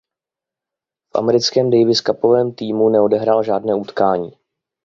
V 1.13 1.19
americkém 1.19 1.69
daviscupovém 1.71 2.51
týmu 2.53 2.89
neodehrál 2.89 3.43
žádné 3.43 3.75
utkání. 3.75 4.31